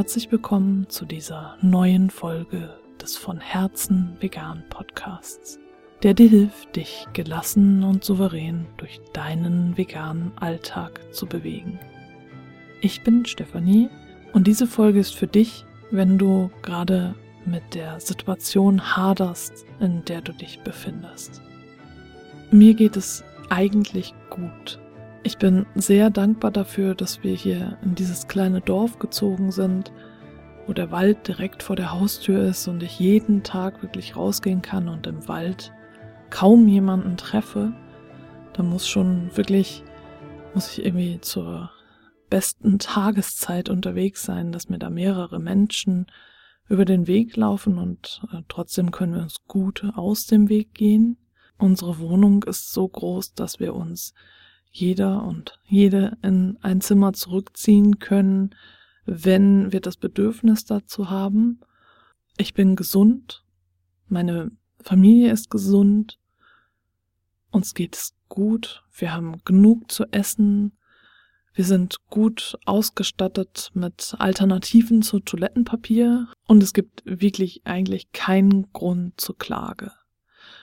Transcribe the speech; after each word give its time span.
herzlich 0.00 0.32
willkommen 0.32 0.88
zu 0.88 1.04
dieser 1.04 1.58
neuen 1.60 2.08
Folge 2.08 2.74
des 3.02 3.18
von 3.18 3.38
Herzen 3.38 4.16
vegan 4.18 4.64
Podcasts, 4.70 5.58
der 6.02 6.14
dir 6.14 6.26
hilft, 6.26 6.74
dich 6.74 7.06
gelassen 7.12 7.84
und 7.84 8.02
souverän 8.02 8.66
durch 8.78 8.98
deinen 9.12 9.76
veganen 9.76 10.32
Alltag 10.36 11.02
zu 11.12 11.26
bewegen. 11.26 11.78
Ich 12.80 13.04
bin 13.04 13.26
Stefanie 13.26 13.90
und 14.32 14.46
diese 14.46 14.66
Folge 14.66 15.00
ist 15.00 15.14
für 15.14 15.26
dich, 15.26 15.66
wenn 15.90 16.16
du 16.16 16.50
gerade 16.62 17.14
mit 17.44 17.74
der 17.74 18.00
Situation 18.00 18.96
haderst, 18.96 19.66
in 19.80 20.02
der 20.06 20.22
du 20.22 20.32
dich 20.32 20.60
befindest. 20.60 21.42
Mir 22.50 22.72
geht 22.72 22.96
es 22.96 23.22
eigentlich 23.50 24.14
gut. 24.30 24.80
Ich 25.22 25.36
bin 25.36 25.66
sehr 25.74 26.08
dankbar 26.08 26.50
dafür, 26.50 26.94
dass 26.94 27.22
wir 27.22 27.34
hier 27.34 27.78
in 27.82 27.94
dieses 27.94 28.26
kleine 28.26 28.62
Dorf 28.62 28.98
gezogen 28.98 29.52
sind, 29.52 29.92
wo 30.66 30.72
der 30.72 30.90
Wald 30.90 31.28
direkt 31.28 31.62
vor 31.62 31.76
der 31.76 31.92
Haustür 31.92 32.42
ist 32.42 32.68
und 32.68 32.82
ich 32.82 32.98
jeden 32.98 33.42
Tag 33.42 33.82
wirklich 33.82 34.16
rausgehen 34.16 34.62
kann 34.62 34.88
und 34.88 35.06
im 35.06 35.28
Wald 35.28 35.72
kaum 36.30 36.66
jemanden 36.68 37.18
treffe. 37.18 37.72
Da 38.54 38.62
muss 38.62 38.88
schon 38.88 39.30
wirklich, 39.36 39.84
muss 40.54 40.72
ich 40.72 40.86
irgendwie 40.86 41.20
zur 41.20 41.70
besten 42.30 42.78
Tageszeit 42.78 43.68
unterwegs 43.68 44.22
sein, 44.22 44.52
dass 44.52 44.70
mir 44.70 44.78
da 44.78 44.88
mehrere 44.88 45.38
Menschen 45.38 46.06
über 46.68 46.86
den 46.86 47.06
Weg 47.06 47.36
laufen 47.36 47.76
und 47.76 48.22
äh, 48.32 48.42
trotzdem 48.48 48.90
können 48.90 49.14
wir 49.14 49.22
uns 49.22 49.44
gut 49.46 49.84
aus 49.96 50.26
dem 50.26 50.48
Weg 50.48 50.72
gehen. 50.72 51.18
Unsere 51.58 51.98
Wohnung 51.98 52.44
ist 52.44 52.72
so 52.72 52.88
groß, 52.88 53.34
dass 53.34 53.58
wir 53.60 53.74
uns 53.74 54.14
jeder 54.70 55.24
und 55.24 55.58
jede 55.64 56.16
in 56.22 56.58
ein 56.62 56.80
Zimmer 56.80 57.12
zurückziehen 57.12 57.98
können, 57.98 58.54
wenn 59.04 59.72
wir 59.72 59.80
das 59.80 59.96
Bedürfnis 59.96 60.64
dazu 60.64 61.10
haben. 61.10 61.60
Ich 62.38 62.54
bin 62.54 62.76
gesund, 62.76 63.44
meine 64.06 64.50
Familie 64.80 65.32
ist 65.32 65.50
gesund, 65.50 66.18
uns 67.50 67.74
geht 67.74 67.96
es 67.96 68.14
gut, 68.28 68.84
wir 68.96 69.12
haben 69.12 69.42
genug 69.44 69.90
zu 69.90 70.04
essen, 70.12 70.72
wir 71.52 71.64
sind 71.64 71.96
gut 72.08 72.56
ausgestattet 72.64 73.70
mit 73.74 74.14
Alternativen 74.18 75.02
zu 75.02 75.18
Toilettenpapier. 75.18 76.28
Und 76.46 76.62
es 76.62 76.72
gibt 76.72 77.02
wirklich 77.04 77.62
eigentlich 77.64 78.12
keinen 78.12 78.72
Grund 78.72 79.20
zur 79.20 79.36
Klage. 79.36 79.92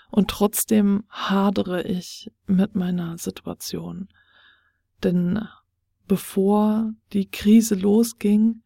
Und 0.09 0.29
trotzdem 0.29 1.03
hadere 1.09 1.83
ich 1.83 2.31
mit 2.45 2.75
meiner 2.75 3.17
Situation. 3.17 4.07
Denn 5.03 5.47
bevor 6.07 6.93
die 7.13 7.29
Krise 7.29 7.75
losging, 7.75 8.63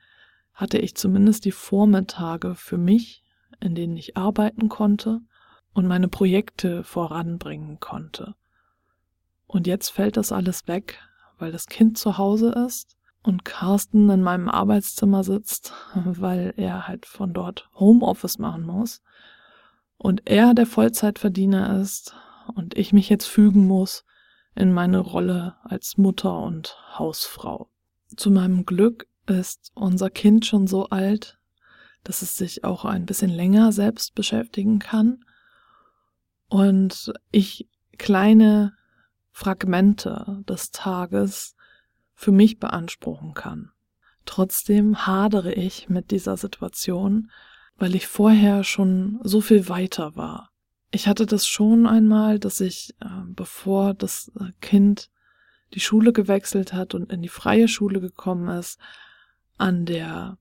hatte 0.54 0.78
ich 0.78 0.96
zumindest 0.96 1.46
die 1.46 1.52
Vormittage 1.52 2.56
für 2.56 2.78
mich, 2.78 3.24
in 3.60 3.76
denen 3.76 3.98
ich 3.98 4.18
arbeiten 4.18 4.70
konnte 4.70 5.22
und 5.74 5.88
meine 5.88 6.08
Projekte 6.08 6.84
voranbringen 6.84 7.80
konnte. 7.80 8.36
Und 9.48 9.68
jetzt 9.68 9.90
fällt 9.90 10.18
das 10.18 10.32
alles 10.32 10.68
weg, 10.68 11.00
weil 11.38 11.52
das 11.52 11.66
Kind 11.66 11.98
zu 11.98 12.18
Hause 12.18 12.52
ist 12.68 12.98
und 13.24 13.46
Carsten 13.46 14.10
in 14.10 14.22
meinem 14.22 14.48
Arbeitszimmer 14.48 15.24
sitzt, 15.24 15.74
weil 15.96 16.54
er 16.58 16.88
halt 16.88 17.06
von 17.06 17.34
dort 17.34 17.70
Homeoffice 17.74 18.38
machen 18.38 18.64
muss 18.64 19.02
und 20.02 20.28
er 20.28 20.56
der 20.56 20.66
Vollzeitverdiener 20.66 21.80
ist 21.80 22.16
und 22.56 22.76
ich 22.76 22.92
mich 22.92 23.08
jetzt 23.08 23.28
fügen 23.28 23.68
muss 23.68 24.04
in 24.56 24.74
meine 24.74 24.98
Rolle 24.98 25.58
als 25.64 25.96
Mutter 25.96 26.40
und 26.40 26.76
Hausfrau. 26.98 27.70
Zu 28.18 28.32
meinem 28.32 28.66
Glück 28.66 29.08
ist 29.28 29.72
unser 29.76 30.10
Kind 30.10 30.48
schon 30.48 30.66
so 30.66 30.88
alt, 30.90 31.38
dass 32.04 32.24
es 32.24 32.36
sich 32.36 32.64
auch 32.64 32.84
ein 32.84 33.06
bisschen 33.06 33.30
länger 33.30 33.72
selbst 33.72 34.16
beschäftigen 34.16 34.80
kann 34.80 35.24
und 36.48 37.14
ich 37.30 37.70
kleine 38.00 38.74
Fragmente 39.30 40.44
des 40.50 40.72
Tages 40.72 41.56
für 42.16 42.32
mich 42.32 42.58
beanspruchen 42.58 43.36
kann. 43.36 43.70
Trotzdem 44.26 45.06
hadere 45.06 45.54
ich 45.54 45.90
mit 45.90 46.10
dieser 46.10 46.38
Situation, 46.38 47.30
weil 47.78 47.96
ich 47.96 48.08
vorher 48.08 48.64
schon 48.64 49.20
so 49.24 49.42
viel 49.42 49.70
weiter 49.70 50.16
war. 50.16 50.50
Ich 50.92 51.08
hatte 51.08 51.26
das 51.26 51.48
schon 51.48 51.88
einmal, 51.88 52.38
dass 52.38 52.60
ich, 52.60 52.94
äh, 53.00 53.08
bevor 53.26 53.94
das 53.94 54.32
äh, 54.40 54.52
Kind 54.60 55.10
die 55.74 55.80
Schule 55.80 56.12
gewechselt 56.12 56.74
hat 56.74 56.94
und 56.94 57.12
in 57.12 57.22
die 57.22 57.30
freie 57.30 57.68
Schule 57.68 58.02
gekommen 58.02 58.50
ist, 58.50 58.78
an 59.58 59.86
der 59.86 60.38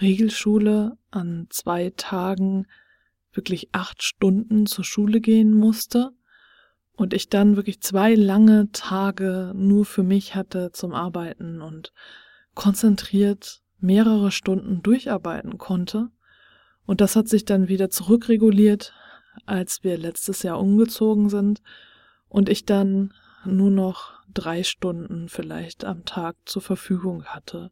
Regelschule 0.00 0.96
an 1.10 1.46
zwei 1.50 1.92
Tagen 1.96 2.66
wirklich 3.32 3.68
acht 3.72 4.02
Stunden 4.02 4.66
zur 4.66 4.84
Schule 4.84 5.20
gehen 5.20 5.52
musste 5.52 6.10
und 6.92 7.14
ich 7.14 7.28
dann 7.28 7.56
wirklich 7.56 7.80
zwei 7.80 8.14
lange 8.14 8.70
Tage 8.72 9.52
nur 9.54 9.84
für 9.84 10.02
mich 10.02 10.34
hatte 10.34 10.70
zum 10.72 10.92
Arbeiten 10.92 11.60
und 11.60 11.92
konzentriert 12.54 13.62
mehrere 13.78 14.30
Stunden 14.30 14.82
durcharbeiten 14.82 15.58
konnte 15.58 16.10
und 16.86 17.00
das 17.00 17.16
hat 17.16 17.28
sich 17.28 17.44
dann 17.44 17.68
wieder 17.68 17.90
zurückreguliert, 17.90 18.92
als 19.46 19.82
wir 19.82 19.96
letztes 19.98 20.42
Jahr 20.42 20.60
umgezogen 20.60 21.28
sind 21.28 21.62
und 22.28 22.48
ich 22.48 22.64
dann 22.64 23.12
nur 23.44 23.70
noch 23.70 24.12
drei 24.32 24.62
Stunden 24.62 25.28
vielleicht 25.28 25.84
am 25.84 26.04
Tag 26.04 26.36
zur 26.44 26.62
Verfügung 26.62 27.24
hatte. 27.26 27.70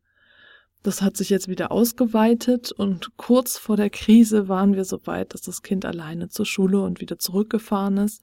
Das 0.83 1.01
hat 1.01 1.17
sich 1.17 1.31
jetzt 1.31 1.49
wieder 1.49 1.71
ausgeweitet 1.71 2.73
und 2.73 3.17
kurz 3.17 3.57
vor 3.57 3.77
der 3.77 3.91
Krise 3.91 4.49
waren 4.49 4.75
wir 4.75 4.85
so 4.85 5.07
weit, 5.07 5.33
dass 5.33 5.43
das 5.43 5.63
Kind 5.63 5.85
alleine 5.85 6.29
zur 6.29 6.47
Schule 6.47 6.83
und 6.83 7.01
wieder 7.01 7.19
zurückgefahren 7.19 7.99
ist, 7.99 8.21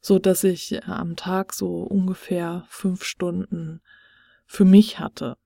so 0.00 0.18
dass 0.18 0.44
ich 0.44 0.84
am 0.84 1.16
Tag 1.16 1.52
so 1.52 1.82
ungefähr 1.82 2.64
fünf 2.68 3.04
Stunden 3.04 3.80
für 4.46 4.64
mich 4.64 5.00
hatte. 5.00 5.36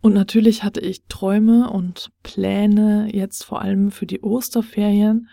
Und 0.00 0.14
natürlich 0.14 0.62
hatte 0.62 0.80
ich 0.80 1.04
Träume 1.08 1.70
und 1.70 2.10
Pläne 2.22 3.08
jetzt 3.12 3.44
vor 3.44 3.62
allem 3.62 3.90
für 3.90 4.06
die 4.06 4.22
Osterferien, 4.22 5.28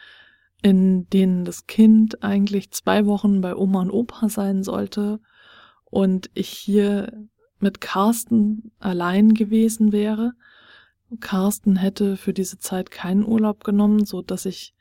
in 0.61 1.07
denen 1.09 1.45
das 1.45 1.67
Kind 1.67 2.23
eigentlich 2.23 2.71
zwei 2.71 3.05
Wochen 3.05 3.41
bei 3.41 3.55
Oma 3.55 3.81
und 3.81 3.91
Opa 3.91 4.29
sein 4.29 4.63
sollte 4.63 5.19
und 5.85 6.31
ich 6.33 6.49
hier 6.49 7.27
mit 7.59 7.81
Carsten 7.81 8.71
allein 8.79 9.33
gewesen 9.35 9.91
wäre. 9.91 10.33
Carsten 11.19 11.75
hätte 11.75 12.17
für 12.17 12.33
diese 12.33 12.57
Zeit 12.57 12.89
keinen 12.89 13.23
Urlaub 13.23 13.63
genommen, 13.63 14.05
so 14.05 14.23
dass 14.23 14.45
ich 14.45 14.73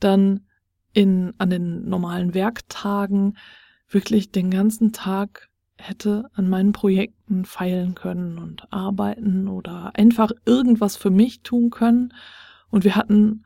dann 0.00 0.46
in, 0.92 1.34
an 1.38 1.50
den 1.50 1.88
normalen 1.88 2.34
Werktagen 2.34 3.36
wirklich 3.88 4.32
den 4.32 4.50
ganzen 4.50 4.92
Tag 4.92 5.49
hätte 5.80 6.30
an 6.34 6.48
meinen 6.48 6.72
Projekten 6.72 7.44
feilen 7.44 7.94
können 7.94 8.38
und 8.38 8.72
arbeiten 8.72 9.48
oder 9.48 9.92
einfach 9.94 10.30
irgendwas 10.44 10.96
für 10.96 11.10
mich 11.10 11.42
tun 11.42 11.70
können. 11.70 12.12
Und 12.70 12.84
wir 12.84 12.96
hatten 12.96 13.44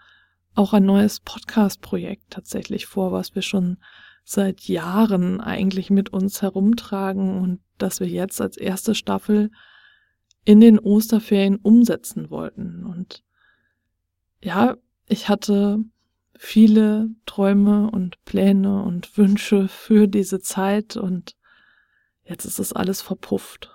auch 0.55 0.73
ein 0.73 0.84
neues 0.84 1.21
Podcast-Projekt 1.21 2.31
tatsächlich 2.31 2.87
vor, 2.87 3.12
was 3.12 3.34
wir 3.34 3.43
schon 3.43 3.78
seit 4.25 4.62
Jahren 4.62 5.41
eigentlich 5.41 5.91
mit 5.91 6.12
uns 6.12 6.43
herumtragen 6.43 7.41
und 7.41 7.61
das 7.78 8.00
wir 8.00 8.09
jetzt 8.09 8.41
als 8.41 8.56
erste 8.56 8.94
Staffel 8.94 9.50
in 10.44 10.61
den 10.61 10.78
Osterferien 10.78 11.56
umsetzen 11.56 12.31
wollten. 12.31 12.84
Und 12.84 13.23
ja, 14.43 14.77
ich 15.06 15.28
hatte 15.28 15.78
viele 16.37 17.11
Träume 17.27 17.91
und 17.91 18.23
Pläne 18.25 18.83
und 18.83 19.17
Wünsche 19.17 19.69
für 19.69 20.06
diese 20.08 20.41
Zeit 20.41 20.97
und 20.97 21.37
Jetzt 22.25 22.44
ist 22.44 22.59
es 22.59 22.73
alles 22.73 23.03
verpufft. 23.03 23.71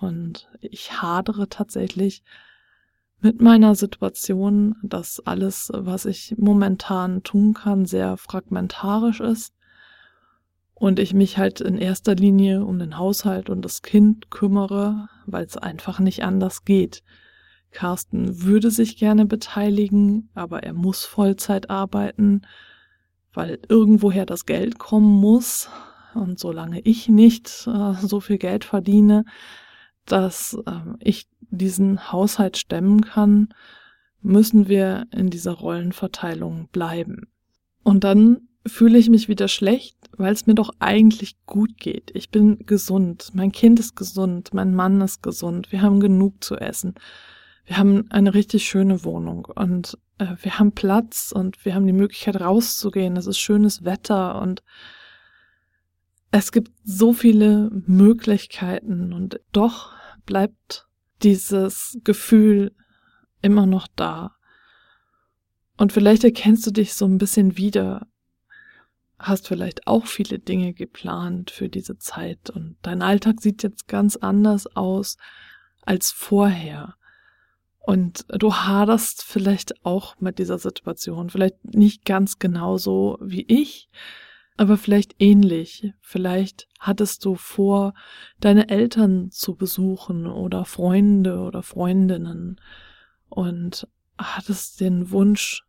Und 0.00 0.48
ich 0.60 1.00
hadere 1.00 1.48
tatsächlich 1.48 2.22
mit 3.20 3.40
meiner 3.40 3.74
Situation, 3.74 4.76
dass 4.82 5.20
alles, 5.20 5.70
was 5.72 6.04
ich 6.04 6.34
momentan 6.38 7.22
tun 7.22 7.54
kann, 7.54 7.86
sehr 7.86 8.16
fragmentarisch 8.16 9.20
ist 9.20 9.54
und 10.74 10.98
ich 10.98 11.14
mich 11.14 11.38
halt 11.38 11.60
in 11.60 11.78
erster 11.78 12.14
Linie 12.14 12.64
um 12.64 12.78
den 12.78 12.98
Haushalt 12.98 13.48
und 13.48 13.62
das 13.62 13.80
Kind 13.82 14.30
kümmere, 14.30 15.08
weil 15.24 15.44
es 15.44 15.56
einfach 15.56 15.98
nicht 16.00 16.24
anders 16.24 16.64
geht. 16.64 17.02
Carsten 17.70 18.42
würde 18.42 18.70
sich 18.70 18.96
gerne 18.96 19.24
beteiligen, 19.24 20.30
aber 20.34 20.62
er 20.62 20.74
muss 20.74 21.04
Vollzeit 21.04 21.70
arbeiten, 21.70 22.42
weil 23.32 23.58
irgendwoher 23.68 24.26
das 24.26 24.46
Geld 24.46 24.78
kommen 24.78 25.20
muss, 25.20 25.70
und 26.16 26.38
solange 26.38 26.80
ich 26.80 27.08
nicht 27.08 27.66
äh, 27.66 27.94
so 28.00 28.20
viel 28.20 28.38
Geld 28.38 28.64
verdiene, 28.64 29.24
dass 30.04 30.58
äh, 30.66 30.72
ich 31.00 31.28
diesen 31.40 32.12
Haushalt 32.12 32.56
stemmen 32.56 33.02
kann, 33.02 33.48
müssen 34.20 34.68
wir 34.68 35.06
in 35.12 35.30
dieser 35.30 35.52
Rollenverteilung 35.52 36.68
bleiben. 36.72 37.28
Und 37.82 38.04
dann 38.04 38.48
fühle 38.66 38.98
ich 38.98 39.08
mich 39.08 39.28
wieder 39.28 39.48
schlecht, 39.48 39.96
weil 40.16 40.32
es 40.32 40.46
mir 40.46 40.54
doch 40.54 40.70
eigentlich 40.80 41.36
gut 41.46 41.78
geht. 41.78 42.10
Ich 42.14 42.30
bin 42.30 42.58
gesund, 42.66 43.30
mein 43.34 43.52
Kind 43.52 43.78
ist 43.78 43.94
gesund, 43.94 44.52
mein 44.52 44.74
Mann 44.74 45.00
ist 45.00 45.22
gesund, 45.22 45.70
wir 45.70 45.82
haben 45.82 46.00
genug 46.00 46.42
zu 46.42 46.56
essen. 46.56 46.94
wir 47.64 47.78
haben 47.78 48.10
eine 48.10 48.34
richtig 48.34 48.66
schöne 48.66 49.04
Wohnung 49.04 49.46
und 49.46 49.98
äh, 50.18 50.36
wir 50.40 50.58
haben 50.58 50.72
Platz 50.72 51.32
und 51.34 51.64
wir 51.64 51.74
haben 51.74 51.86
die 51.86 51.92
Möglichkeit 51.92 52.40
rauszugehen. 52.40 53.16
Es 53.16 53.26
ist 53.26 53.38
schönes 53.38 53.84
Wetter 53.84 54.40
und 54.40 54.62
es 56.38 56.52
gibt 56.52 56.72
so 56.84 57.12
viele 57.12 57.70
Möglichkeiten 57.86 59.12
und 59.12 59.40
doch 59.52 59.92
bleibt 60.26 60.86
dieses 61.22 61.98
Gefühl 62.04 62.74
immer 63.42 63.66
noch 63.66 63.88
da. 63.96 64.36
Und 65.76 65.92
vielleicht 65.92 66.24
erkennst 66.24 66.66
du 66.66 66.70
dich 66.70 66.94
so 66.94 67.06
ein 67.06 67.18
bisschen 67.18 67.56
wieder, 67.56 68.06
hast 69.18 69.48
vielleicht 69.48 69.86
auch 69.86 70.06
viele 70.06 70.38
Dinge 70.38 70.74
geplant 70.74 71.50
für 71.50 71.68
diese 71.68 71.98
Zeit 71.98 72.50
und 72.50 72.76
dein 72.82 73.02
Alltag 73.02 73.40
sieht 73.40 73.62
jetzt 73.62 73.88
ganz 73.88 74.16
anders 74.16 74.66
aus 74.76 75.16
als 75.82 76.10
vorher. 76.10 76.96
Und 77.78 78.26
du 78.28 78.52
haderst 78.52 79.22
vielleicht 79.22 79.84
auch 79.86 80.20
mit 80.20 80.38
dieser 80.38 80.58
Situation, 80.58 81.30
vielleicht 81.30 81.64
nicht 81.64 82.04
ganz 82.04 82.38
genauso 82.38 83.16
wie 83.22 83.42
ich, 83.42 83.88
aber 84.56 84.76
vielleicht 84.76 85.16
ähnlich. 85.18 85.92
Vielleicht 86.00 86.68
hattest 86.78 87.24
du 87.24 87.34
vor, 87.34 87.94
deine 88.40 88.68
Eltern 88.68 89.30
zu 89.30 89.54
besuchen 89.54 90.26
oder 90.26 90.64
Freunde 90.64 91.40
oder 91.40 91.62
Freundinnen 91.62 92.60
und 93.28 93.88
hattest 94.18 94.80
den 94.80 95.10
Wunsch, 95.10 95.66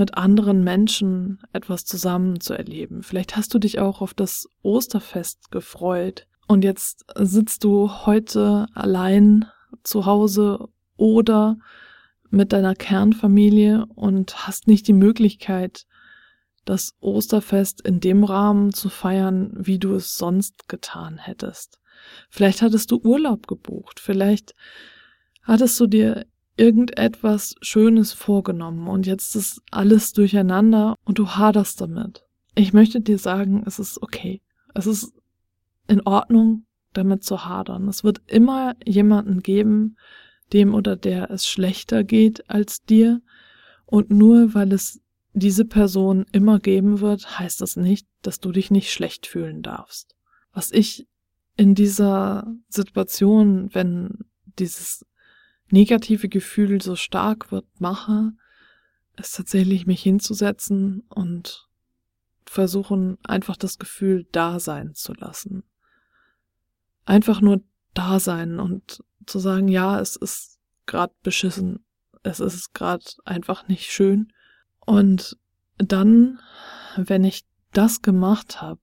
mit 0.00 0.14
anderen 0.14 0.64
Menschen 0.64 1.40
etwas 1.52 1.84
zusammen 1.84 2.40
zu 2.40 2.54
erleben. 2.54 3.02
Vielleicht 3.02 3.36
hast 3.36 3.52
du 3.52 3.58
dich 3.58 3.80
auch 3.80 4.00
auf 4.00 4.14
das 4.14 4.48
Osterfest 4.62 5.50
gefreut 5.50 6.26
und 6.48 6.64
jetzt 6.64 7.04
sitzt 7.16 7.64
du 7.64 7.90
heute 8.06 8.66
allein 8.74 9.44
zu 9.82 10.06
Hause 10.06 10.68
oder 10.96 11.58
mit 12.30 12.52
deiner 12.52 12.74
Kernfamilie 12.74 13.84
und 13.94 14.46
hast 14.46 14.66
nicht 14.66 14.88
die 14.88 14.94
Möglichkeit, 14.94 15.86
das 16.64 16.94
Osterfest 17.00 17.80
in 17.80 18.00
dem 18.00 18.24
Rahmen 18.24 18.72
zu 18.72 18.88
feiern, 18.88 19.52
wie 19.54 19.78
du 19.78 19.94
es 19.94 20.16
sonst 20.16 20.68
getan 20.68 21.18
hättest. 21.18 21.78
Vielleicht 22.28 22.62
hattest 22.62 22.90
du 22.90 23.00
Urlaub 23.02 23.46
gebucht, 23.46 24.00
vielleicht 24.00 24.54
hattest 25.42 25.78
du 25.80 25.86
dir 25.86 26.26
irgendetwas 26.56 27.54
Schönes 27.62 28.12
vorgenommen 28.12 28.88
und 28.88 29.06
jetzt 29.06 29.34
ist 29.36 29.62
alles 29.70 30.12
durcheinander 30.12 30.94
und 31.04 31.18
du 31.18 31.28
haderst 31.28 31.80
damit. 31.80 32.24
Ich 32.54 32.72
möchte 32.72 33.00
dir 33.00 33.18
sagen, 33.18 33.62
es 33.66 33.78
ist 33.78 34.02
okay. 34.02 34.42
Es 34.74 34.86
ist 34.86 35.12
in 35.88 36.02
Ordnung, 36.02 36.66
damit 36.92 37.24
zu 37.24 37.44
hadern. 37.46 37.88
Es 37.88 38.04
wird 38.04 38.20
immer 38.26 38.74
jemanden 38.84 39.40
geben, 39.40 39.96
dem 40.52 40.74
oder 40.74 40.96
der 40.96 41.30
es 41.30 41.46
schlechter 41.46 42.04
geht 42.04 42.48
als 42.50 42.84
dir. 42.84 43.22
Und 43.86 44.10
nur 44.10 44.54
weil 44.54 44.72
es 44.72 45.00
diese 45.32 45.64
Person 45.64 46.26
immer 46.32 46.58
geben 46.58 47.00
wird, 47.00 47.38
heißt 47.38 47.60
das 47.60 47.76
nicht, 47.76 48.06
dass 48.22 48.40
du 48.40 48.52
dich 48.52 48.70
nicht 48.70 48.92
schlecht 48.92 49.26
fühlen 49.26 49.62
darfst. 49.62 50.16
Was 50.52 50.72
ich 50.72 51.06
in 51.56 51.74
dieser 51.74 52.52
Situation, 52.68 53.72
wenn 53.74 54.24
dieses 54.58 55.06
negative 55.70 56.28
Gefühl 56.28 56.82
so 56.82 56.96
stark 56.96 57.52
wird, 57.52 57.66
mache, 57.78 58.32
ist 59.16 59.36
tatsächlich 59.36 59.86
mich 59.86 60.02
hinzusetzen 60.02 61.02
und 61.08 61.68
versuchen, 62.44 63.18
einfach 63.22 63.56
das 63.56 63.78
Gefühl 63.78 64.26
da 64.32 64.58
sein 64.58 64.94
zu 64.94 65.12
lassen. 65.12 65.62
Einfach 67.04 67.40
nur 67.40 67.62
da 67.94 68.18
sein 68.18 68.58
und 68.58 69.04
zu 69.26 69.38
sagen, 69.38 69.68
ja, 69.68 70.00
es 70.00 70.16
ist 70.16 70.58
gerade 70.86 71.14
beschissen, 71.22 71.84
es 72.22 72.40
ist 72.40 72.74
gerade 72.74 73.04
einfach 73.24 73.68
nicht 73.68 73.90
schön. 73.90 74.32
Und 74.86 75.36
dann, 75.78 76.40
wenn 76.96 77.24
ich 77.24 77.44
das 77.72 78.02
gemacht 78.02 78.60
habe, 78.60 78.80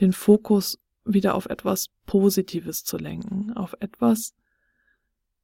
den 0.00 0.12
Fokus 0.12 0.78
wieder 1.04 1.34
auf 1.34 1.46
etwas 1.46 1.88
Positives 2.06 2.84
zu 2.84 2.96
lenken, 2.98 3.52
auf 3.54 3.74
etwas, 3.80 4.34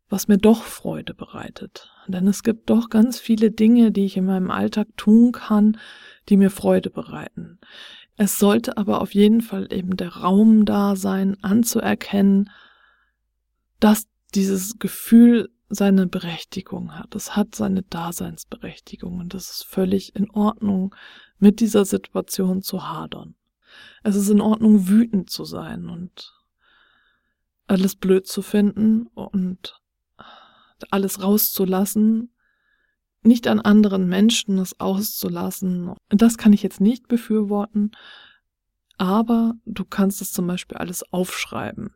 was 0.08 0.28
mir 0.28 0.38
doch 0.38 0.62
Freude 0.62 1.14
bereitet. 1.14 1.90
Denn 2.06 2.26
es 2.28 2.42
gibt 2.42 2.70
doch 2.70 2.90
ganz 2.90 3.18
viele 3.18 3.50
Dinge, 3.50 3.90
die 3.90 4.04
ich 4.04 4.16
in 4.16 4.26
meinem 4.26 4.50
Alltag 4.50 4.88
tun 4.96 5.32
kann, 5.32 5.78
die 6.28 6.36
mir 6.36 6.50
Freude 6.50 6.90
bereiten. 6.90 7.58
Es 8.16 8.38
sollte 8.38 8.76
aber 8.76 9.00
auf 9.00 9.14
jeden 9.14 9.40
Fall 9.40 9.72
eben 9.72 9.96
der 9.96 10.16
Raum 10.16 10.64
da 10.66 10.94
sein, 10.94 11.36
anzuerkennen, 11.42 12.50
dass 13.80 14.06
dieses 14.34 14.78
Gefühl 14.78 15.50
seine 15.68 16.06
Berechtigung 16.06 16.96
hat. 16.96 17.14
Es 17.14 17.36
hat 17.36 17.54
seine 17.54 17.82
Daseinsberechtigung 17.82 19.18
und 19.18 19.34
es 19.34 19.50
ist 19.50 19.64
völlig 19.64 20.14
in 20.14 20.30
Ordnung, 20.30 20.94
mit 21.38 21.60
dieser 21.60 21.84
Situation 21.84 22.62
zu 22.62 22.88
hadern. 22.88 23.34
Es 24.02 24.16
ist 24.16 24.28
in 24.28 24.40
Ordnung, 24.40 24.88
wütend 24.88 25.30
zu 25.30 25.44
sein 25.44 25.88
und 25.88 26.32
alles 27.66 27.96
blöd 27.96 28.26
zu 28.26 28.42
finden 28.42 29.06
und 29.08 29.80
alles 30.90 31.22
rauszulassen, 31.22 32.34
nicht 33.22 33.48
an 33.48 33.60
anderen 33.60 34.06
Menschen 34.06 34.58
es 34.58 34.78
auszulassen. 34.78 35.94
Das 36.10 36.36
kann 36.36 36.52
ich 36.52 36.62
jetzt 36.62 36.80
nicht 36.80 37.08
befürworten, 37.08 37.92
aber 38.98 39.54
du 39.64 39.84
kannst 39.84 40.20
es 40.20 40.30
zum 40.30 40.46
Beispiel 40.46 40.76
alles 40.76 41.02
aufschreiben, 41.10 41.94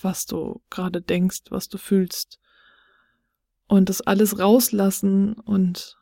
was 0.00 0.26
du 0.26 0.60
gerade 0.68 1.00
denkst, 1.00 1.44
was 1.50 1.68
du 1.68 1.78
fühlst. 1.78 2.39
Und 3.70 3.88
das 3.88 4.00
alles 4.00 4.40
rauslassen 4.40 5.34
und 5.34 5.96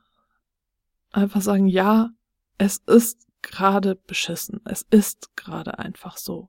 einfach 1.10 1.42
sagen, 1.42 1.68
ja, 1.68 2.08
es 2.56 2.78
ist 2.86 3.26
gerade 3.42 3.94
beschissen. 3.94 4.62
Es 4.64 4.86
ist 4.88 5.36
gerade 5.36 5.78
einfach 5.78 6.16
so. 6.16 6.48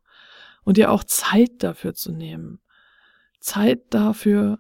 Und 0.64 0.78
dir 0.78 0.92
auch 0.92 1.04
Zeit 1.04 1.52
dafür 1.58 1.94
zu 1.94 2.14
nehmen. 2.14 2.62
Zeit 3.42 3.94
dafür, 3.94 4.60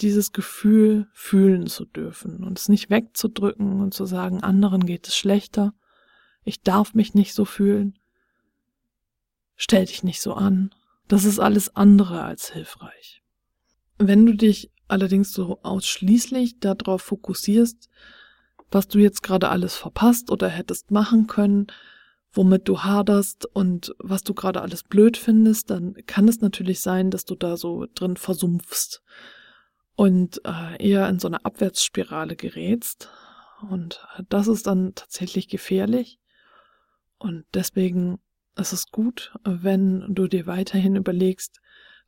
dieses 0.00 0.30
Gefühl 0.30 1.08
fühlen 1.12 1.66
zu 1.66 1.86
dürfen 1.86 2.44
und 2.44 2.56
es 2.56 2.68
nicht 2.68 2.88
wegzudrücken 2.88 3.80
und 3.80 3.92
zu 3.92 4.06
sagen, 4.06 4.44
anderen 4.44 4.86
geht 4.86 5.08
es 5.08 5.16
schlechter, 5.16 5.74
ich 6.44 6.62
darf 6.62 6.94
mich 6.94 7.14
nicht 7.14 7.34
so 7.34 7.44
fühlen, 7.44 7.98
stell 9.56 9.86
dich 9.86 10.04
nicht 10.04 10.20
so 10.20 10.34
an, 10.34 10.72
das 11.08 11.24
ist 11.24 11.40
alles 11.40 11.74
andere 11.74 12.22
als 12.22 12.52
hilfreich. 12.52 13.24
Wenn 13.98 14.24
du 14.24 14.34
dich 14.34 14.70
allerdings 14.94 15.32
so 15.32 15.58
ausschließlich 15.62 16.60
darauf 16.60 17.02
fokussierst, 17.02 17.90
was 18.70 18.88
du 18.88 18.98
jetzt 18.98 19.22
gerade 19.22 19.48
alles 19.48 19.76
verpasst 19.76 20.30
oder 20.30 20.48
hättest 20.48 20.90
machen 20.92 21.26
können, 21.26 21.66
womit 22.32 22.68
du 22.68 22.80
haderst 22.80 23.44
und 23.46 23.94
was 23.98 24.22
du 24.22 24.34
gerade 24.34 24.62
alles 24.62 24.84
blöd 24.84 25.16
findest, 25.16 25.70
dann 25.70 25.94
kann 26.06 26.28
es 26.28 26.40
natürlich 26.40 26.80
sein, 26.80 27.10
dass 27.10 27.24
du 27.24 27.34
da 27.34 27.56
so 27.56 27.86
drin 27.94 28.16
versumpfst 28.16 29.02
und 29.96 30.40
äh, 30.44 30.82
eher 30.82 31.08
in 31.08 31.18
so 31.18 31.28
eine 31.28 31.44
Abwärtsspirale 31.44 32.36
gerätst. 32.36 33.08
Und 33.68 34.04
äh, 34.16 34.22
das 34.28 34.48
ist 34.48 34.66
dann 34.66 34.94
tatsächlich 34.94 35.48
gefährlich. 35.48 36.18
Und 37.18 37.44
deswegen 37.52 38.18
ist 38.56 38.72
es 38.72 38.90
gut, 38.90 39.34
wenn 39.44 40.14
du 40.14 40.28
dir 40.28 40.46
weiterhin 40.46 40.96
überlegst, 40.96 41.60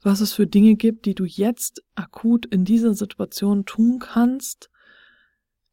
was 0.03 0.21
es 0.21 0.33
für 0.33 0.47
Dinge 0.47 0.77
gibt, 0.77 1.07
die 1.07 1.15
du 1.15 1.25
jetzt 1.25 1.83
akut 1.95 2.47
in 2.47 2.65
dieser 2.65 2.95
Situation 2.95 3.65
tun 3.65 3.99
kannst, 3.99 4.71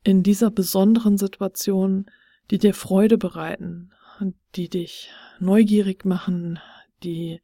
in 0.03 0.23
dieser 0.23 0.51
besonderen 0.51 1.17
Situation, 1.17 2.07
die 2.51 2.57
dir 2.57 2.73
Freude 2.73 3.17
bereiten, 3.17 3.91
die 4.55 4.69
dich 4.69 5.11
neugierig 5.39 6.05
machen, 6.05 6.59
die 7.03 7.41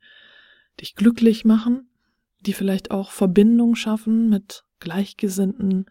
dich 0.79 0.95
glücklich 0.95 1.45
machen 1.45 1.89
die 2.41 2.53
vielleicht 2.53 2.91
auch 2.91 3.11
Verbindung 3.11 3.75
schaffen 3.75 4.29
mit 4.29 4.63
Gleichgesinnten 4.79 5.85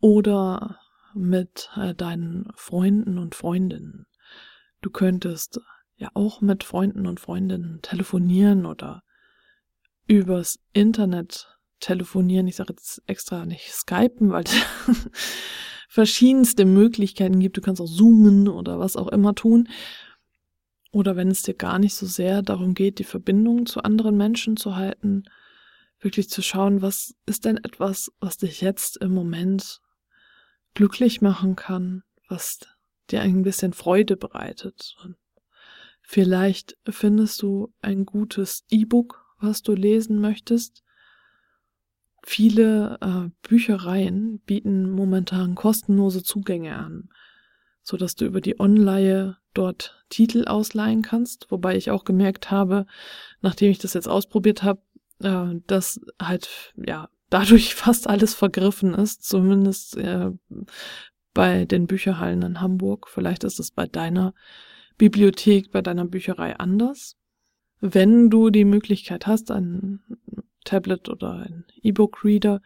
oder 0.00 0.78
mit 1.14 1.70
äh, 1.76 1.94
deinen 1.94 2.48
Freunden 2.54 3.18
und 3.18 3.34
Freundinnen. 3.34 4.06
Du 4.80 4.90
könntest 4.90 5.60
ja 5.96 6.10
auch 6.14 6.40
mit 6.40 6.62
Freunden 6.62 7.06
und 7.06 7.18
Freundinnen 7.18 7.80
telefonieren 7.82 8.66
oder 8.66 9.02
übers 10.08 10.58
Internet 10.72 11.58
telefonieren. 11.78 12.48
Ich 12.48 12.56
sage 12.56 12.72
jetzt 12.72 13.02
extra 13.06 13.46
nicht 13.46 13.70
Skypen, 13.70 14.30
weil 14.30 14.44
es 14.44 14.56
verschiedenste 15.88 16.64
Möglichkeiten 16.64 17.38
gibt. 17.38 17.56
Du 17.56 17.60
kannst 17.60 17.80
auch 17.80 17.86
zoomen 17.86 18.48
oder 18.48 18.80
was 18.80 18.96
auch 18.96 19.08
immer 19.08 19.34
tun. 19.36 19.68
Oder 20.90 21.16
wenn 21.16 21.30
es 21.30 21.42
dir 21.42 21.54
gar 21.54 21.78
nicht 21.78 21.94
so 21.94 22.06
sehr 22.06 22.42
darum 22.42 22.74
geht, 22.74 22.98
die 22.98 23.04
Verbindung 23.04 23.66
zu 23.66 23.82
anderen 23.82 24.16
Menschen 24.16 24.56
zu 24.56 24.74
halten, 24.74 25.24
wirklich 26.00 26.30
zu 26.30 26.42
schauen, 26.42 26.80
was 26.82 27.14
ist 27.26 27.44
denn 27.44 27.58
etwas, 27.58 28.10
was 28.20 28.38
dich 28.38 28.60
jetzt 28.62 28.96
im 28.96 29.12
Moment 29.12 29.80
glücklich 30.74 31.20
machen 31.20 31.56
kann, 31.56 32.04
was 32.28 32.60
dir 33.10 33.20
ein 33.20 33.42
bisschen 33.42 33.74
Freude 33.74 34.16
bereitet. 34.16 34.96
Und 35.04 35.16
vielleicht 36.00 36.78
findest 36.88 37.42
du 37.42 37.72
ein 37.82 38.06
gutes 38.06 38.64
E-Book, 38.70 39.27
was 39.40 39.62
du 39.62 39.74
lesen 39.74 40.20
möchtest. 40.20 40.82
viele 42.24 42.98
äh, 43.00 43.30
Büchereien 43.48 44.40
bieten 44.40 44.90
momentan 44.90 45.54
kostenlose 45.54 46.22
Zugänge 46.22 46.76
an, 46.76 47.08
so 47.82 47.96
dass 47.96 48.16
du 48.16 48.26
über 48.26 48.40
die 48.40 48.60
Online 48.60 49.38
dort 49.54 50.04
Titel 50.10 50.44
ausleihen 50.46 51.02
kannst, 51.02 51.50
wobei 51.50 51.76
ich 51.76 51.90
auch 51.90 52.04
gemerkt 52.04 52.50
habe, 52.50 52.86
nachdem 53.40 53.70
ich 53.70 53.78
das 53.78 53.94
jetzt 53.94 54.08
ausprobiert 54.08 54.62
habe, 54.62 54.82
äh, 55.20 55.54
dass 55.66 56.00
halt 56.20 56.74
ja 56.76 57.08
dadurch 57.30 57.74
fast 57.74 58.08
alles 58.08 58.34
vergriffen 58.34 58.94
ist, 58.94 59.24
zumindest 59.24 59.96
äh, 59.96 60.30
bei 61.34 61.64
den 61.64 61.86
Bücherhallen 61.86 62.42
in 62.42 62.60
Hamburg. 62.60 63.08
Vielleicht 63.08 63.44
ist 63.44 63.60
es 63.60 63.70
bei 63.70 63.86
deiner 63.86 64.34
Bibliothek, 64.96 65.70
bei 65.70 65.82
deiner 65.82 66.04
Bücherei 66.04 66.56
anders. 66.56 67.17
Wenn 67.80 68.30
du 68.30 68.50
die 68.50 68.64
Möglichkeit 68.64 69.26
hast, 69.26 69.50
ein 69.50 70.00
Tablet 70.64 71.08
oder 71.08 71.34
ein 71.34 71.64
E-Book-Reader, 71.82 72.60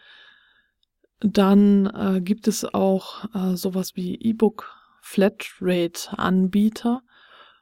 dann 1.20 1.86
äh, 1.86 2.20
gibt 2.20 2.48
es 2.48 2.64
auch 2.64 3.24
äh, 3.34 3.56
sowas 3.56 3.94
wie 3.94 4.16
E-Book 4.16 4.74
Flatrate-Anbieter. 5.00 7.02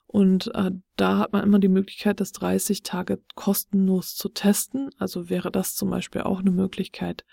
Und 0.07 0.53
äh, 0.55 0.71
da 0.97 1.19
hat 1.19 1.33
man 1.33 1.45
immer 1.45 1.59
die 1.59 1.69
Möglichkeit, 1.69 2.21
das 2.21 2.33
30 2.33 2.83
Tage 2.83 3.21
kostenlos 3.35 4.17
zu 4.17 4.29
testen. 4.29 4.91
Also 4.99 5.29
wäre 5.29 5.51
das 5.51 5.75
zum 5.75 5.91
Beispiel 5.91 6.23
auch 6.23 6.41
eine 6.41 6.51
Möglichkeit, 6.51 7.25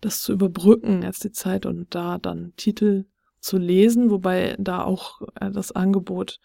das 0.00 0.20
zu 0.20 0.32
überbrücken 0.32 1.02
jetzt 1.02 1.24
die 1.24 1.32
Zeit 1.32 1.66
und 1.66 1.94
da 1.94 2.18
dann 2.18 2.52
Titel 2.56 3.06
zu 3.40 3.58
lesen, 3.58 4.10
wobei 4.10 4.56
da 4.58 4.82
auch 4.82 5.22
äh, 5.40 5.50
das 5.50 5.72
Angebot 5.72 6.40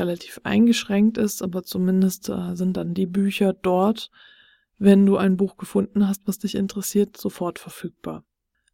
relativ 0.00 0.40
eingeschränkt 0.42 1.18
ist, 1.18 1.42
aber 1.42 1.62
zumindest 1.62 2.28
äh, 2.28 2.56
sind 2.56 2.76
dann 2.76 2.94
die 2.94 3.06
Bücher 3.06 3.52
dort, 3.52 4.10
wenn 4.78 5.06
du 5.06 5.16
ein 5.16 5.36
Buch 5.36 5.56
gefunden 5.56 6.08
hast, 6.08 6.26
was 6.26 6.38
dich 6.38 6.54
interessiert, 6.56 7.16
sofort 7.16 7.58
verfügbar. 7.58 8.24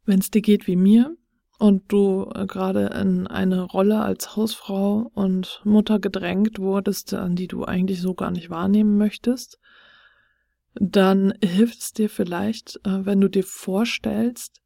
Wenn 0.05 0.19
es 0.19 0.31
dir 0.31 0.41
geht 0.41 0.65
wie 0.65 0.77
mir, 0.77 1.15
und 1.59 1.91
du 1.91 2.29
äh, 2.33 2.45
gerade 2.45 2.87
in 2.99 3.27
eine 3.27 3.61
Rolle 3.61 4.01
als 4.01 4.35
Hausfrau 4.35 5.11
und 5.13 5.61
Mutter 5.63 5.99
gedrängt 5.99 6.59
wurdest, 6.59 7.13
an 7.13 7.35
die 7.35 7.47
du 7.47 7.65
eigentlich 7.65 8.01
so 8.01 8.13
gar 8.13 8.31
nicht 8.31 8.49
wahrnehmen 8.49 8.97
möchtest, 8.97 9.59
dann 10.75 11.33
hilft 11.43 11.79
es 11.79 11.93
dir 11.93 12.09
vielleicht, 12.09 12.79
äh, 12.83 13.05
wenn 13.05 13.19
du 13.21 13.29
dir 13.29 13.43
vorstellst, 13.43 14.61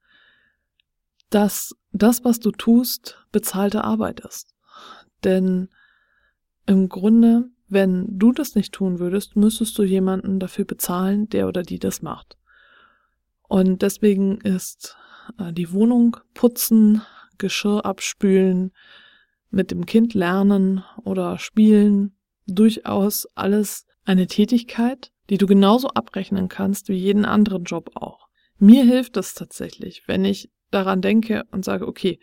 dass 1.30 1.74
das, 1.94 2.26
was 2.26 2.40
du 2.40 2.52
tust, 2.52 3.26
bezahlte 3.32 3.86
Arbeit 3.86 4.20
ist. 4.22 4.54
Denn 5.24 5.70
im 6.66 6.90
Grunde, 6.90 7.50
wenn 7.68 8.08
du 8.10 8.32
das 8.32 8.56
nicht 8.56 8.74
tun 8.74 9.00
würdest, 9.00 9.36
müsstest 9.36 9.78
du 9.78 9.84
jemanden 9.84 10.40
dafür 10.40 10.66
bezahlen, 10.66 11.30
der 11.30 11.48
oder 11.48 11.64
die 11.64 11.80
das 11.80 12.02
macht. 12.02 12.38
Und 13.48 13.82
deswegen 13.82 14.40
ist 14.42 14.96
äh, 15.38 15.54
die 15.54 15.72
Wohnung 15.72 16.18
putzen, 16.34 17.02
Geschirr 17.38 17.86
abspülen, 17.86 18.72
mit 19.50 19.72
dem 19.72 19.86
Kind 19.86 20.14
lernen 20.14 20.84
oder 21.04 21.38
spielen, 21.38 22.16
durchaus 22.48 23.28
alles 23.36 23.86
eine 24.06 24.28
Tätigkeit, 24.28 25.12
die 25.30 25.38
du 25.38 25.46
genauso 25.48 25.90
abrechnen 25.90 26.50
kannst 26.50 26.90
wie 26.90 26.98
jeden 26.98 27.26
anderen 27.26 27.64
Job 27.64 27.92
auch. 27.96 28.28
Mir 28.58 28.84
hilft 28.84 29.18
das 29.18 29.34
tatsächlich, 29.34 30.04
wenn 30.08 30.26
ich 30.26 30.50
daran 30.72 31.02
denke 31.02 31.44
und 31.52 31.66
sage, 31.66 31.88
okay, 31.88 32.20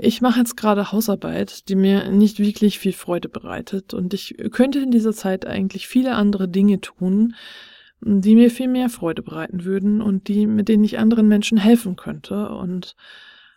ich 0.00 0.22
mache 0.22 0.38
jetzt 0.38 0.56
gerade 0.56 0.90
Hausarbeit, 0.92 1.68
die 1.68 1.74
mir 1.74 2.10
nicht 2.10 2.38
wirklich 2.38 2.78
viel 2.78 2.92
Freude 2.92 3.28
bereitet 3.28 3.92
und 3.92 4.14
ich 4.14 4.36
könnte 4.50 4.78
in 4.78 4.90
dieser 4.90 5.12
Zeit 5.12 5.46
eigentlich 5.46 5.86
viele 5.86 6.14
andere 6.14 6.48
Dinge 6.48 6.80
tun, 6.80 7.34
die 8.00 8.34
mir 8.34 8.50
viel 8.50 8.68
mehr 8.68 8.88
Freude 8.88 9.22
bereiten 9.22 9.64
würden 9.64 10.00
und 10.00 10.28
die, 10.28 10.46
mit 10.46 10.68
denen 10.68 10.84
ich 10.84 10.98
anderen 10.98 11.28
Menschen 11.28 11.58
helfen 11.58 11.96
könnte 11.96 12.50
und 12.50 12.94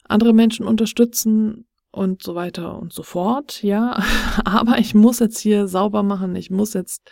andere 0.06 0.34
Menschen 0.34 0.66
unterstützen 0.66 1.66
und 1.92 2.24
so 2.24 2.36
weiter 2.36 2.78
und 2.80 2.94
so 2.94 3.04
fort, 3.04 3.64
ja. 3.64 4.02
Aber 4.46 4.78
ich 4.78 4.94
muss 4.94 5.20
jetzt 5.20 5.40
hier 5.40 5.68
sauber 5.68 6.04
machen, 6.04 6.36
ich 6.36 6.50
muss 6.50 6.74
jetzt 6.74 7.10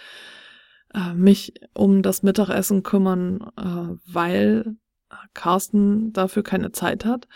äh, 0.93 1.13
mich 1.13 1.53
um 1.73 2.01
das 2.01 2.23
Mittagessen 2.23 2.83
kümmern, 2.83 3.51
äh, 3.57 3.97
weil 4.05 4.75
Carsten 5.33 6.11
dafür 6.13 6.43
keine 6.43 6.71
Zeit 6.71 7.05
hat. 7.05 7.27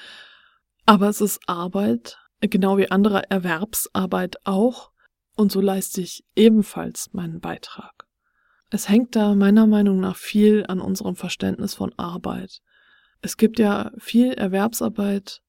Aber 0.86 1.10
es 1.10 1.22
ist 1.22 1.40
Arbeit, 1.48 2.18
genau 2.42 2.78
wie 2.78 2.90
andere 2.92 3.30
Erwerbsarbeit 3.30 4.38
auch. 4.46 4.92
Und 5.36 5.52
so 5.52 5.62
leiste 5.62 6.02
ich 6.02 6.26
ebenfalls 6.36 7.14
meinen 7.14 7.40
Beitrag. 7.40 8.06
Es 8.70 8.90
hängt 8.90 9.16
da 9.16 9.36
meiner 9.36 9.68
Meinung 9.68 10.00
nach 10.00 10.16
viel 10.16 10.66
an 10.68 10.80
unserem 10.80 11.16
Verständnis 11.16 11.74
von 11.74 11.94
Arbeit. 11.98 12.62
Es 13.22 13.38
gibt 13.38 13.60
ja 13.60 13.92
viel 13.98 14.34
Erwerbsarbeit, 14.34 15.42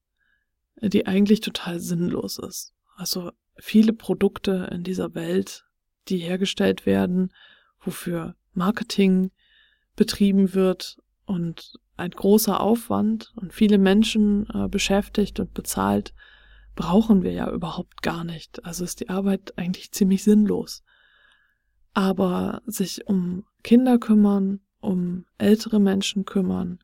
die 0.81 1.05
eigentlich 1.07 1.39
total 1.39 1.79
sinnlos 1.79 2.37
ist. 2.37 2.73
Also 2.95 3.31
viele 3.57 3.93
Produkte 3.93 4.69
in 4.71 4.83
dieser 4.83 5.15
Welt, 5.15 5.65
die 6.09 6.17
hergestellt 6.17 6.85
werden, 6.85 7.33
wofür 7.79 8.35
Marketing 8.53 9.31
betrieben 9.95 10.53
wird 10.53 10.97
und 11.33 11.73
ein 11.97 12.11
großer 12.11 12.59
Aufwand 12.59 13.33
und 13.35 13.53
viele 13.53 13.77
Menschen 13.77 14.47
äh, 14.53 14.67
beschäftigt 14.67 15.39
und 15.39 15.53
bezahlt, 15.53 16.13
brauchen 16.75 17.23
wir 17.23 17.31
ja 17.31 17.51
überhaupt 17.51 18.01
gar 18.01 18.23
nicht. 18.23 18.65
Also 18.65 18.83
ist 18.83 18.99
die 18.99 19.09
Arbeit 19.09 19.57
eigentlich 19.57 19.91
ziemlich 19.91 20.23
sinnlos. 20.23 20.83
Aber 21.93 22.61
sich 22.65 23.07
um 23.07 23.45
Kinder 23.63 23.99
kümmern, 23.99 24.61
um 24.79 25.25
ältere 25.37 25.79
Menschen 25.79 26.25
kümmern, 26.25 26.79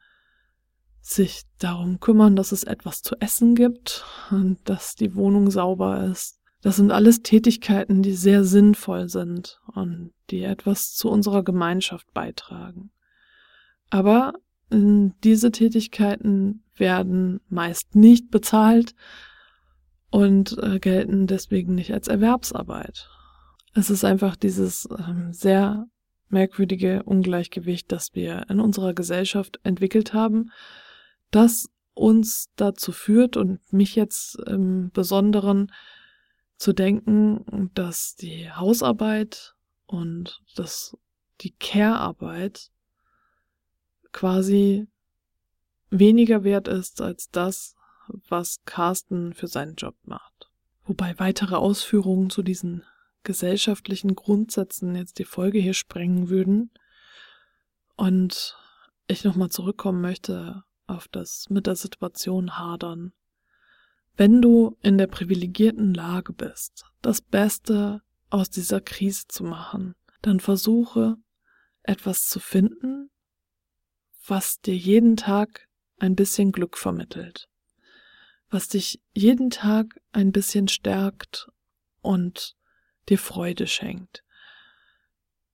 sich 1.02 1.44
darum 1.58 2.00
kümmern, 2.00 2.36
dass 2.36 2.52
es 2.52 2.64
etwas 2.64 3.02
zu 3.02 3.16
essen 3.20 3.56
gibt 3.56 4.06
und 4.30 4.58
dass 4.70 4.96
die 4.96 5.16
Wohnung 5.16 5.50
sauber 5.50 6.04
ist. 6.06 6.40
Das 6.62 6.76
sind 6.76 6.92
alles 6.92 7.24
Tätigkeiten, 7.24 8.02
die 8.02 8.14
sehr 8.14 8.44
sinnvoll 8.44 9.10
sind 9.10 9.60
und 9.74 10.12
die 10.30 10.44
etwas 10.44 10.94
zu 10.94 11.10
unserer 11.10 11.42
Gemeinschaft 11.44 12.14
beitragen. 12.14 12.92
Aber 13.90 14.34
äh, 14.72 15.10
diese 15.24 15.52
Tätigkeiten 15.52 16.64
werden 16.76 17.42
meist 17.50 17.96
nicht 17.96 18.32
bezahlt 18.32 18.96
und 20.10 20.58
äh, 20.62 20.80
gelten 20.80 21.28
deswegen 21.28 21.76
nicht 21.76 21.94
als 21.94 22.08
Erwerbsarbeit. 22.08 23.10
Es 23.74 23.90
ist 23.90 24.04
einfach 24.04 24.36
dieses 24.36 24.88
ähm, 24.98 25.32
sehr 25.32 25.88
merkwürdige 26.30 27.04
Ungleichgewicht, 27.04 27.92
das 27.92 28.14
wir 28.14 28.46
in 28.50 28.60
unserer 28.60 28.94
Gesellschaft 28.94 29.60
entwickelt 29.64 30.14
haben, 30.14 30.52
das 31.32 31.70
uns 31.94 32.48
dazu 32.56 32.92
führt 32.92 33.36
und 33.36 33.60
mich 33.74 33.96
jetzt 33.96 34.36
im 34.48 34.90
Besonderen 34.92 35.72
zu 36.58 36.74
denken, 36.74 37.72
dass 37.74 38.16
die 38.16 38.52
Hausarbeit 38.52 39.56
und 39.86 40.42
dass 40.56 40.96
die 41.42 41.52
Care-Arbeit 41.52 42.70
quasi 44.12 44.88
weniger 45.90 46.44
wert 46.44 46.68
ist 46.68 47.02
als 47.02 47.30
das, 47.30 47.76
was 48.28 48.64
Carsten 48.66 49.34
für 49.34 49.48
seinen 49.48 49.76
Job 49.76 49.96
macht. 50.04 50.50
Wobei 50.86 51.18
weitere 51.20 51.56
Ausführungen 51.56 52.30
zu 52.30 52.42
diesen 52.42 52.84
gesellschaftlichen 53.24 54.16
Grundsätzen 54.16 54.96
jetzt 54.96 55.20
die 55.20 55.26
Folge 55.26 55.60
hier 55.60 55.74
sprengen 55.74 56.30
würden. 56.30 56.72
Und 57.96 58.58
ich 59.08 59.24
nochmal 59.24 59.50
zurückkommen 59.50 60.02
möchte 60.02 60.64
auf 60.88 61.08
das 61.08 61.46
mit 61.50 61.68
der 61.68 61.76
Situation 61.76 62.58
hadern. 62.58 63.14
Wenn 64.16 64.42
du 64.42 64.78
in 64.82 64.98
der 64.98 65.08
privilegierten 65.08 65.94
Lage 65.94 66.34
bist, 66.34 66.86
das 67.02 67.22
Beste 67.22 68.02
aus 68.30 68.50
dieser 68.50 68.82
Krise 68.82 69.28
zu 69.28 69.44
machen, 69.44 69.96
dann 70.22 70.40
versuche 70.40 71.18
etwas 71.84 72.28
zu 72.28 72.40
finden, 72.40 73.10
was 74.26 74.60
dir 74.60 74.76
jeden 74.76 75.18
Tag 75.18 75.68
ein 75.98 76.16
bisschen 76.16 76.52
Glück 76.52 76.78
vermittelt, 76.78 77.48
was 78.50 78.68
dich 78.68 79.02
jeden 79.14 79.50
Tag 79.50 80.00
ein 80.12 80.32
bisschen 80.32 80.68
stärkt 80.68 81.50
und 82.02 82.56
dir 83.10 83.18
Freude 83.18 83.68
schenkt. 83.68 84.24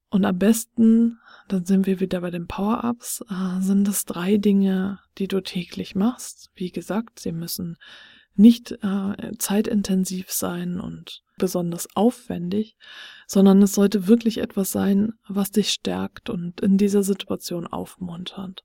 Und 0.10 0.24
am 0.24 0.38
besten, 0.38 1.20
dann 1.48 1.66
sind 1.66 1.88
wir 1.88 2.00
wieder 2.00 2.22
bei 2.22 2.32
den 2.32 2.48
Power-Ups, 2.48 3.26
äh, 3.30 3.60
sind 3.60 3.88
es 3.88 4.06
drei 4.06 4.38
Dinge, 4.38 5.00
die 5.18 5.28
du 5.28 5.42
täglich 5.42 5.96
machst. 5.96 6.52
Wie 6.56 6.72
gesagt, 6.72 7.20
sie 7.20 7.32
müssen 7.32 7.78
nicht 8.36 8.72
äh, 8.72 9.32
zeitintensiv 9.38 10.32
sein 10.32 10.80
und 10.80 11.24
besonders 11.38 11.88
aufwendig, 11.96 12.78
sondern 13.28 13.62
es 13.62 13.74
sollte 13.74 14.08
wirklich 14.08 14.40
etwas 14.40 14.72
sein, 14.72 15.14
was 15.28 15.52
dich 15.52 15.72
stärkt 15.72 16.30
und 16.30 16.62
in 16.62 16.78
dieser 16.78 17.04
Situation 17.04 17.68
aufmuntert. 17.68 18.64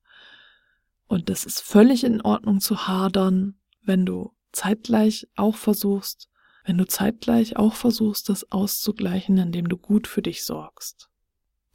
Und 1.07 1.31
es 1.31 1.45
ist 1.45 1.61
völlig 1.61 2.05
in 2.05 2.21
Ordnung 2.21 2.61
zu 2.61 2.87
hadern, 2.87 3.57
wenn 3.83 4.07
du 4.07 4.33
zeitgleich 4.53 5.29
auch 5.37 5.57
versuchst, 5.57 6.29
wenn 6.65 6.79
du 6.79 6.87
zeitgleich 6.87 7.57
auch 7.57 7.75
versuchst, 7.75 8.29
das 8.29 8.51
auszugleichen, 8.53 9.39
indem 9.39 9.69
du 9.69 9.77
gut 9.77 10.07
für 10.07 10.23
dich 10.23 10.45
sorgst. 10.45 11.09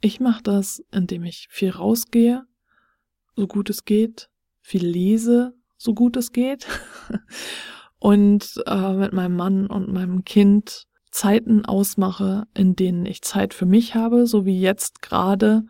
Ich 0.00 0.20
mache 0.20 0.42
das, 0.42 0.82
indem 0.92 1.24
ich 1.24 1.48
viel 1.50 1.70
rausgehe, 1.70 2.46
so 3.34 3.46
gut 3.46 3.68
es 3.70 3.84
geht, 3.84 4.30
viel 4.62 4.86
lese, 4.86 5.54
so 5.76 5.94
gut 5.94 6.16
es 6.16 6.32
geht 6.32 6.66
und 7.98 8.62
äh, 8.66 8.92
mit 8.92 9.12
meinem 9.12 9.36
Mann 9.36 9.66
und 9.66 9.92
meinem 9.92 10.24
Kind 10.24 10.86
Zeiten 11.10 11.64
ausmache, 11.64 12.46
in 12.54 12.76
denen 12.76 13.06
ich 13.06 13.22
Zeit 13.22 13.54
für 13.54 13.66
mich 13.66 13.94
habe, 13.94 14.26
so 14.26 14.44
wie 14.44 14.60
jetzt 14.60 15.00
gerade 15.00 15.64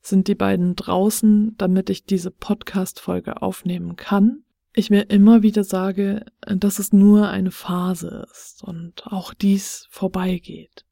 sind 0.00 0.28
die 0.28 0.34
beiden 0.34 0.74
draußen, 0.74 1.54
damit 1.56 1.90
ich 1.90 2.04
diese 2.04 2.30
Podcast-Folge 2.30 3.42
aufnehmen 3.42 3.96
kann. 3.96 4.42
Ich 4.74 4.90
mir 4.90 5.10
immer 5.10 5.42
wieder 5.42 5.64
sage, 5.64 6.24
dass 6.40 6.78
es 6.78 6.92
nur 6.92 7.28
eine 7.28 7.50
Phase 7.50 8.26
ist 8.30 8.62
und 8.62 9.06
auch 9.06 9.34
dies 9.34 9.86
vorbeigeht. 9.90 10.84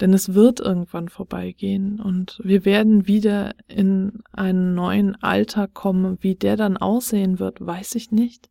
Denn 0.00 0.12
es 0.12 0.34
wird 0.34 0.60
irgendwann 0.60 1.08
vorbeigehen 1.08 2.00
und 2.00 2.40
wir 2.44 2.64
werden 2.64 3.08
wieder 3.08 3.54
in 3.66 4.22
einen 4.32 4.74
neuen 4.74 5.16
Alltag 5.16 5.74
kommen. 5.74 6.18
Wie 6.20 6.36
der 6.36 6.56
dann 6.56 6.76
aussehen 6.76 7.38
wird, 7.40 7.60
weiß 7.60 7.96
ich 7.96 8.12
nicht. 8.12 8.50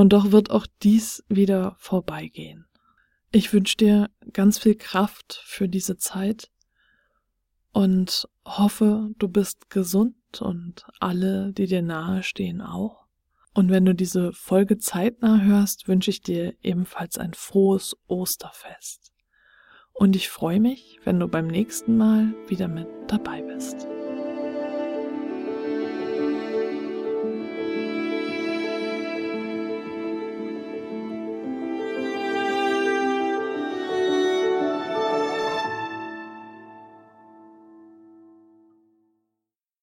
Und 0.00 0.14
doch 0.14 0.32
wird 0.32 0.50
auch 0.50 0.66
dies 0.82 1.22
wieder 1.28 1.76
vorbeigehen. 1.78 2.64
Ich 3.32 3.52
wünsche 3.52 3.76
dir 3.76 4.08
ganz 4.32 4.58
viel 4.58 4.74
Kraft 4.74 5.42
für 5.44 5.68
diese 5.68 5.98
Zeit 5.98 6.50
und 7.72 8.26
hoffe, 8.46 9.10
du 9.18 9.28
bist 9.28 9.68
gesund 9.68 10.40
und 10.40 10.86
alle, 11.00 11.52
die 11.52 11.66
dir 11.66 11.82
nahe 11.82 12.22
stehen, 12.22 12.62
auch. 12.62 13.08
Und 13.52 13.68
wenn 13.68 13.84
du 13.84 13.94
diese 13.94 14.32
Folge 14.32 14.78
zeitnah 14.78 15.42
hörst, 15.42 15.86
wünsche 15.86 16.08
ich 16.08 16.22
dir 16.22 16.54
ebenfalls 16.62 17.18
ein 17.18 17.34
frohes 17.34 17.94
Osterfest. 18.06 19.12
Und 19.92 20.16
ich 20.16 20.30
freue 20.30 20.60
mich, 20.60 20.98
wenn 21.04 21.20
du 21.20 21.28
beim 21.28 21.46
nächsten 21.46 21.98
Mal 21.98 22.34
wieder 22.48 22.68
mit 22.68 22.88
dabei 23.06 23.42
bist. 23.42 23.86